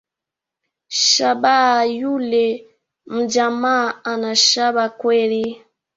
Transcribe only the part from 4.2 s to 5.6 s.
shaba kweli